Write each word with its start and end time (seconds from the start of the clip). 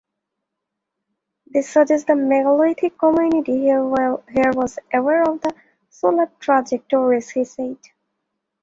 "This 1.45 1.69
suggests 1.69 2.07
the 2.07 2.15
megalithic 2.15 2.97
community 2.97 3.55
here 3.59 3.83
was 3.83 4.79
aware 4.91 5.29
of 5.29 5.41
the 5.41 5.53
solar 5.91 6.25
trajectories," 6.39 7.29
he 7.29 7.43
said. 7.45 7.77